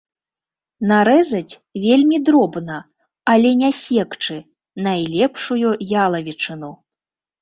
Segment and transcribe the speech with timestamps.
[0.91, 1.53] Нарэзаць
[1.83, 2.79] вельмі дробна,
[3.33, 4.37] але не секчы,
[4.89, 5.69] найлепшую
[6.07, 6.71] ялавічыну.